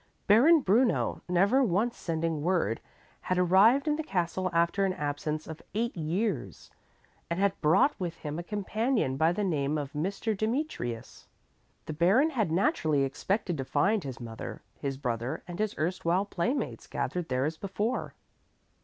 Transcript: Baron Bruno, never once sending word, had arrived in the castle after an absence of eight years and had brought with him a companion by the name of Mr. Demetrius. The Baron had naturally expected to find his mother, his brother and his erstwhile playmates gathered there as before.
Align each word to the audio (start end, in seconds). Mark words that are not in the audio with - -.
Baron 0.25 0.61
Bruno, 0.61 1.21
never 1.29 1.63
once 1.63 1.95
sending 1.95 2.41
word, 2.41 2.81
had 3.21 3.37
arrived 3.37 3.87
in 3.87 3.97
the 3.97 4.03
castle 4.03 4.49
after 4.51 4.83
an 4.83 4.93
absence 4.93 5.45
of 5.45 5.61
eight 5.75 5.95
years 5.95 6.71
and 7.29 7.39
had 7.39 7.61
brought 7.61 7.93
with 7.99 8.15
him 8.15 8.39
a 8.39 8.43
companion 8.43 9.15
by 9.15 9.31
the 9.31 9.43
name 9.43 9.77
of 9.77 9.93
Mr. 9.93 10.35
Demetrius. 10.35 11.27
The 11.85 11.93
Baron 11.93 12.31
had 12.31 12.51
naturally 12.51 13.03
expected 13.03 13.59
to 13.59 13.63
find 13.63 14.03
his 14.03 14.19
mother, 14.19 14.63
his 14.79 14.97
brother 14.97 15.43
and 15.47 15.59
his 15.59 15.75
erstwhile 15.77 16.25
playmates 16.25 16.87
gathered 16.87 17.29
there 17.29 17.45
as 17.45 17.57
before. 17.57 18.15